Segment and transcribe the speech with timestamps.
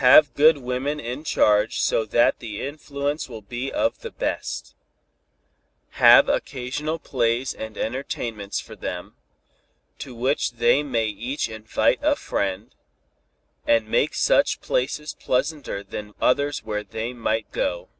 [0.00, 4.74] Have good women in charge so that the influence will be of the best.
[6.00, 9.16] Have occasional plays and entertainments for them,
[9.98, 12.74] to which they may each invite a friend,
[13.66, 17.90] and make such places pleasanter than others where they might go.